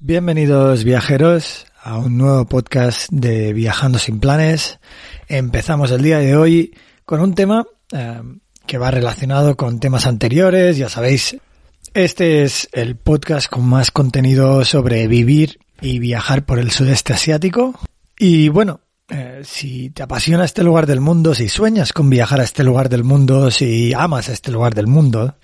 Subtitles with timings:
[0.00, 4.80] Bienvenidos viajeros a un nuevo podcast de Viajando sin planes.
[5.28, 6.74] Empezamos el día de hoy
[7.04, 8.20] con un tema eh,
[8.66, 11.36] que va relacionado con temas anteriores, ya sabéis.
[11.94, 17.78] Este es el podcast con más contenido sobre vivir y viajar por el sudeste asiático.
[18.18, 22.44] Y bueno, eh, si te apasiona este lugar del mundo, si sueñas con viajar a
[22.44, 25.36] este lugar del mundo, si amas a este lugar del mundo,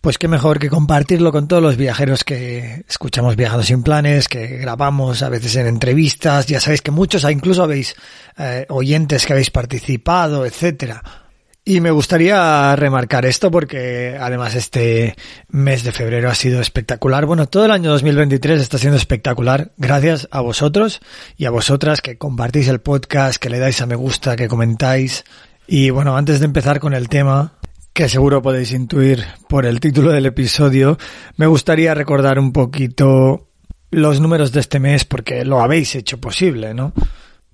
[0.00, 4.46] pues qué mejor que compartirlo con todos los viajeros que escuchamos Viajando sin Planes, que
[4.58, 6.46] grabamos a veces en entrevistas.
[6.46, 7.96] Ya sabéis que muchos, incluso habéis
[8.38, 11.27] eh, oyentes que habéis participado, etcétera.
[11.68, 15.16] Y me gustaría remarcar esto porque además este
[15.50, 17.26] mes de febrero ha sido espectacular.
[17.26, 21.02] Bueno, todo el año 2023 está siendo espectacular gracias a vosotros
[21.36, 25.26] y a vosotras que compartís el podcast, que le dais a me gusta, que comentáis.
[25.66, 27.58] Y bueno, antes de empezar con el tema,
[27.92, 30.96] que seguro podéis intuir por el título del episodio,
[31.36, 33.50] me gustaría recordar un poquito
[33.90, 36.94] los números de este mes porque lo habéis hecho posible, ¿no?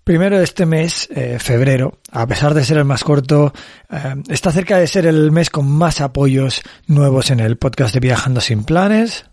[0.04, 3.54] Primero este mes, eh, febrero, a pesar de ser el más corto,
[3.90, 8.00] eh, está cerca de ser el mes con más apoyos nuevos en el podcast de
[8.00, 9.24] Viajando sin Planes.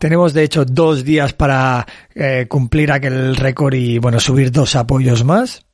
[0.00, 5.22] Tenemos de hecho dos días para eh, cumplir aquel récord y bueno, subir dos apoyos
[5.22, 5.64] más.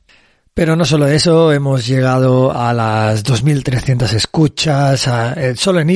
[0.52, 5.08] Pero no solo eso, hemos llegado a las 2.300 escuchas,
[5.56, 5.88] solo en.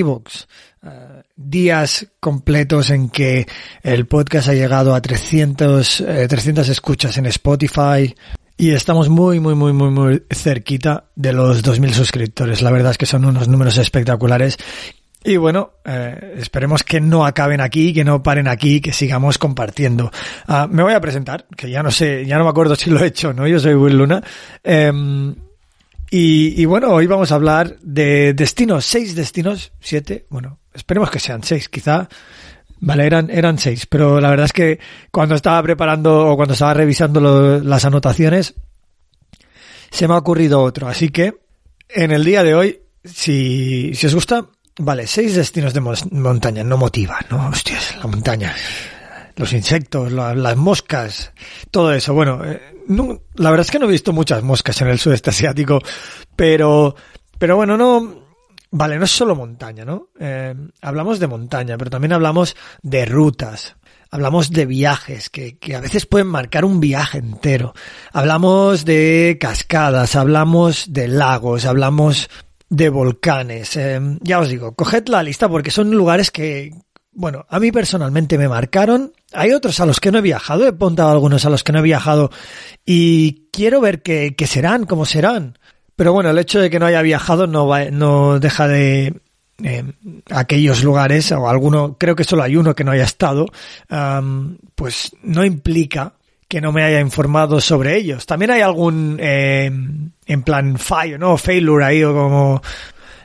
[0.82, 3.46] Uh, días completos en que
[3.82, 8.14] el podcast ha llegado a 300, eh, 300 escuchas en Spotify.
[8.58, 12.62] Y estamos muy, muy, muy, muy, muy cerquita de los 2.000 suscriptores.
[12.62, 14.56] La verdad es que son unos números espectaculares.
[15.22, 20.10] Y bueno, eh, esperemos que no acaben aquí, que no paren aquí, que sigamos compartiendo.
[20.48, 23.00] Uh, me voy a presentar, que ya no sé, ya no me acuerdo si lo
[23.00, 23.46] he hecho, ¿no?
[23.46, 24.22] Yo soy Will Luna.
[24.64, 24.92] Eh,
[26.10, 31.18] y, y, bueno, hoy vamos a hablar de destinos, seis destinos, siete, bueno, esperemos que
[31.18, 32.08] sean seis, quizá.
[32.78, 34.78] Vale, eran, eran seis, pero la verdad es que
[35.10, 38.54] cuando estaba preparando o cuando estaba revisando las anotaciones,
[39.90, 40.88] se me ha ocurrido otro.
[40.88, 41.34] Así que,
[41.88, 44.46] en el día de hoy, si, si os gusta,
[44.78, 47.48] Vale, seis destinos de montaña, no motiva, ¿no?
[47.48, 48.54] Hostias, la montaña.
[49.36, 51.32] Los insectos, la, las moscas,
[51.70, 52.12] todo eso.
[52.12, 52.60] Bueno, eh,
[53.36, 55.80] la verdad es que no he visto muchas moscas en el sudeste asiático,
[56.34, 56.94] pero,
[57.38, 58.25] pero bueno, no,
[58.70, 60.08] vale, no es solo montaña, ¿no?
[60.18, 63.76] Eh, hablamos de montaña, pero también hablamos de rutas.
[64.10, 67.74] Hablamos de viajes que, que a veces pueden marcar un viaje entero.
[68.12, 72.30] Hablamos de cascadas, hablamos de lagos, hablamos
[72.68, 73.76] de volcanes.
[73.76, 76.72] Eh, ya os digo, coged la lista porque son lugares que,
[77.12, 79.12] bueno, a mí personalmente me marcaron.
[79.32, 81.80] Hay otros a los que no he viajado, he apuntado algunos a los que no
[81.80, 82.30] he viajado
[82.84, 85.58] y quiero ver qué, qué serán, cómo serán.
[85.96, 89.14] Pero bueno, el hecho de que no haya viajado no, va, no deja de
[89.64, 89.84] eh,
[90.30, 93.46] aquellos lugares, o alguno, creo que solo hay uno que no haya estado,
[93.90, 96.12] um, pues no implica
[96.48, 98.26] que no me haya informado sobre ellos.
[98.26, 99.70] También hay algún, eh,
[100.26, 101.38] en plan fallo, ¿no?
[101.38, 102.62] Failure ahí o como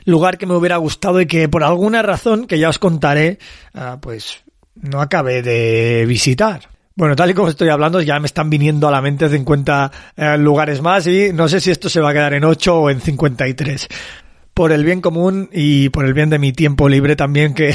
[0.06, 3.38] lugar que me hubiera gustado y que por alguna razón, que ya os contaré,
[3.74, 4.42] uh, pues
[4.74, 6.71] no acabé de visitar.
[6.94, 10.38] Bueno, tal y como estoy hablando, ya me están viniendo a la mente 50 eh,
[10.38, 13.00] lugares más y no sé si esto se va a quedar en 8 o en
[13.00, 13.88] 53.
[14.52, 17.74] Por el bien común y por el bien de mi tiempo libre también que,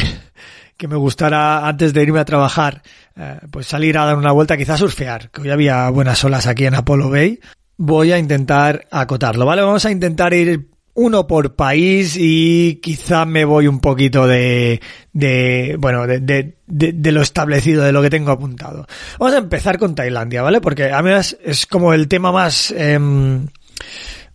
[0.77, 2.83] que me gustara antes de irme a trabajar,
[3.15, 6.65] eh, pues salir a dar una vuelta, quizás surfear, que hoy había buenas olas aquí
[6.65, 7.39] en Apollo Bay.
[7.77, 9.63] Voy a intentar acotarlo, ¿vale?
[9.63, 10.67] Vamos a intentar ir
[10.97, 14.81] uno por país y quizá me voy un poquito de,
[15.13, 18.87] de bueno, de, de, de, lo establecido, de lo que tengo apuntado.
[19.19, 20.59] Vamos a empezar con Tailandia, ¿vale?
[20.59, 22.97] Porque a mí es, es como el tema más, eh,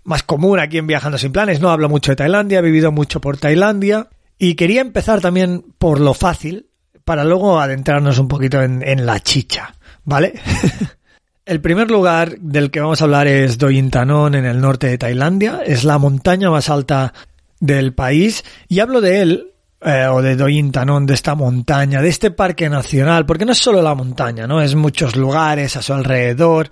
[0.04, 1.60] más común aquí en Viajando Sin Planes.
[1.60, 4.08] No hablo mucho de Tailandia, he vivido mucho por Tailandia.
[4.38, 6.68] Y quería empezar también por lo fácil,
[7.04, 10.34] para luego adentrarnos un poquito en, en la chicha, ¿vale?
[11.44, 15.62] el primer lugar del que vamos a hablar es Dointanon en el norte de Tailandia.
[15.64, 17.12] Es la montaña más alta
[17.60, 18.44] del país.
[18.68, 23.26] Y hablo de él, eh, o de Dointanon, de esta montaña, de este parque nacional,
[23.26, 24.60] porque no es solo la montaña, ¿no?
[24.60, 26.70] Es muchos lugares a su alrededor,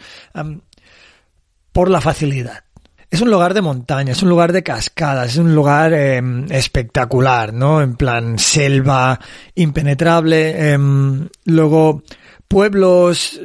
[1.73, 2.64] por la facilidad
[3.11, 7.52] es un lugar de montaña, es un lugar de cascadas, es un lugar eh, espectacular,
[7.52, 7.82] ¿no?
[7.82, 9.19] En plan selva
[9.56, 10.78] impenetrable, eh,
[11.44, 12.05] luego
[12.46, 13.40] pueblos,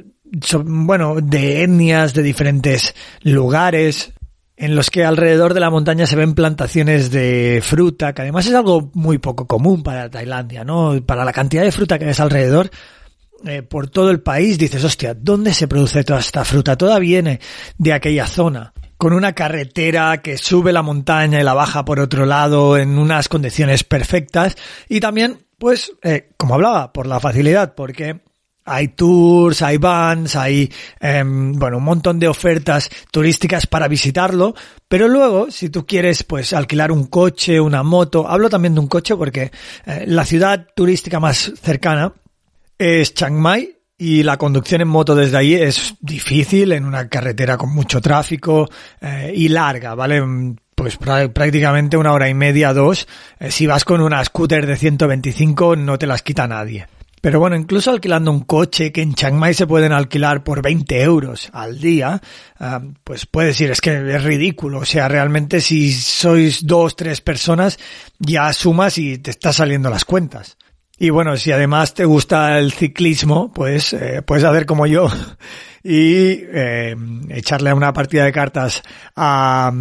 [0.66, 4.13] bueno, de etnias de diferentes lugares,
[4.57, 8.54] en los que alrededor de la montaña se ven plantaciones de fruta, que además es
[8.54, 11.01] algo muy poco común para Tailandia, ¿no?
[11.06, 12.69] Para la cantidad de fruta que ves alrededor,
[13.45, 16.78] eh, por todo el país, dices, hostia, ¿dónde se produce toda esta fruta?
[16.78, 17.39] Toda viene
[17.78, 22.25] de aquella zona, con una carretera que sube la montaña y la baja por otro
[22.25, 24.56] lado en unas condiciones perfectas,
[24.88, 28.21] y también, pues, eh, como hablaba, por la facilidad, porque
[28.66, 34.56] hay tours, hay vans, hay, em, bueno, un montón de ofertas turísticas para visitarlo,
[34.88, 38.88] pero luego, si tú quieres, pues, alquilar un coche, una moto, hablo también de un
[38.88, 39.52] coche porque
[39.86, 42.14] eh, la ciudad turística más cercana
[42.78, 47.58] es Chiang Mai y la conducción en moto desde ahí es difícil en una carretera
[47.58, 48.70] con mucho tráfico
[49.00, 50.22] eh, y larga, ¿vale?
[50.76, 53.08] Pues prácticamente una hora y media, dos.
[53.40, 56.88] Eh, si vas con una scooter de 125 no te las quita nadie.
[57.25, 61.01] Pero bueno, incluso alquilando un coche que en Chiang Mai se pueden alquilar por 20
[61.01, 62.22] euros al día,
[62.60, 64.81] ah, pues puedes decir, es que es ridículo.
[64.81, 67.80] O sea, realmente si sois dos, tres personas,
[68.19, 70.56] ya sumas y te está saliendo las cuentas.
[71.00, 75.07] Y bueno, si además te gusta el ciclismo, pues eh, puedes hacer como yo
[75.83, 76.95] y eh,
[77.30, 78.83] echarle una partida de cartas
[79.16, 79.74] a,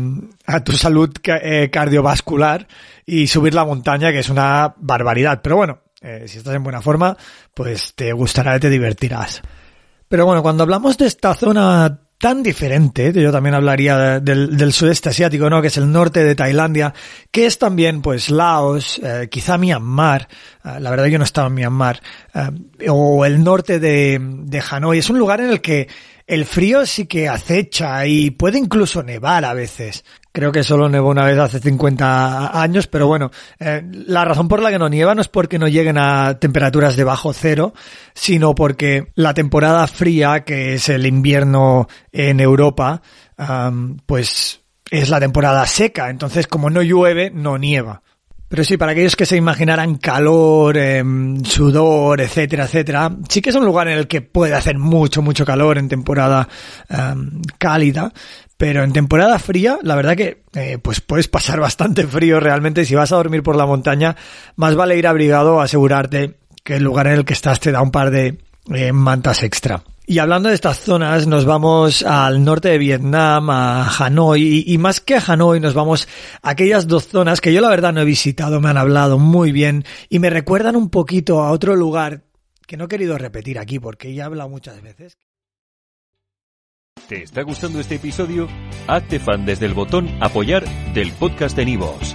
[0.46, 2.66] a tu salud eh, cardiovascular
[3.04, 5.42] y subir la montaña, que es una barbaridad.
[5.42, 7.16] Pero bueno, eh, si estás en buena forma,
[7.54, 9.40] pues te gustará y te divertirás.
[10.06, 15.48] Pero bueno, cuando hablamos de esta zona tan diferente, yo también hablaría del, sudeste asiático,
[15.48, 15.60] ¿no?
[15.62, 16.92] Que es el norte de Tailandia,
[17.30, 20.28] que es también, pues, Laos, eh, quizá Myanmar,
[20.64, 22.00] eh, la verdad yo no estaba en Myanmar,
[22.88, 25.88] o el norte de, de Hanoi, es un lugar en el que
[26.26, 30.04] el frío sí que acecha y puede incluso nevar a veces.
[30.32, 33.30] Creo que solo nevó una vez hace 50 años, pero bueno,
[33.60, 36.96] eh, la razón por la que no nieva no es porque no lleguen a temperaturas
[36.96, 37.72] de bajo cero,
[38.14, 43.02] sino porque la temporada fría, que es el invierno en Europa,
[44.06, 46.10] pues es la temporada seca.
[46.10, 48.02] Entonces, como no llueve, no nieva.
[48.48, 53.56] Pero sí, para aquellos que se imaginaran calor, em, sudor, etcétera, etcétera, sí que es
[53.56, 56.48] un lugar en el que puede hacer mucho, mucho calor en temporada
[56.88, 58.12] em, cálida,
[58.56, 62.84] pero en temporada fría, la verdad que eh, pues puedes pasar bastante frío realmente.
[62.84, 64.16] Si vas a dormir por la montaña,
[64.56, 67.90] más vale ir abrigado, asegurarte que el lugar en el que estás te da un
[67.90, 68.38] par de
[68.72, 69.82] eh, mantas extra.
[70.06, 75.00] Y hablando de estas zonas, nos vamos al norte de Vietnam, a Hanoi, y, más
[75.00, 76.06] que a Hanoi, nos vamos
[76.42, 79.50] a aquellas dos zonas que yo la verdad no he visitado, me han hablado muy
[79.50, 82.24] bien, y me recuerdan un poquito a otro lugar
[82.66, 85.16] que no he querido repetir aquí porque ya he hablado muchas veces.
[87.08, 88.46] ¿Te está gustando este episodio?
[88.86, 92.14] Hazte fan desde el botón apoyar del podcast de Nivos.